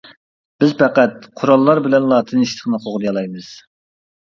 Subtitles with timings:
[0.63, 3.55] بىز پەقەت قوراللار بىلەنلا تىنچلىقنى قوغدىيالايمىز.